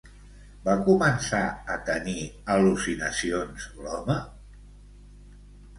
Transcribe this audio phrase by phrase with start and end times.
[0.67, 1.41] Va començar
[1.73, 2.15] a tenir
[2.55, 4.21] al·lucinacions l'home?